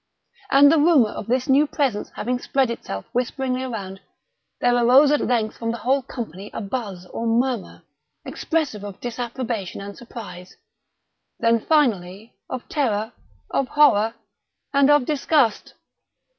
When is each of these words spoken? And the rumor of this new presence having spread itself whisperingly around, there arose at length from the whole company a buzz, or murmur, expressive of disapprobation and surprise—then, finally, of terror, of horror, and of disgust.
And 0.49 0.71
the 0.71 0.79
rumor 0.79 1.11
of 1.11 1.27
this 1.27 1.47
new 1.47 1.67
presence 1.67 2.09
having 2.15 2.39
spread 2.39 2.71
itself 2.71 3.05
whisperingly 3.13 3.61
around, 3.61 4.01
there 4.59 4.73
arose 4.75 5.11
at 5.11 5.21
length 5.21 5.57
from 5.57 5.69
the 5.69 5.77
whole 5.77 6.01
company 6.01 6.49
a 6.55 6.59
buzz, 6.59 7.05
or 7.05 7.27
murmur, 7.27 7.83
expressive 8.25 8.83
of 8.83 8.99
disapprobation 8.99 9.79
and 9.79 9.95
surprise—then, 9.95 11.59
finally, 11.67 12.33
of 12.49 12.67
terror, 12.67 13.13
of 13.51 13.67
horror, 13.67 14.15
and 14.73 14.89
of 14.89 15.05
disgust. 15.05 15.75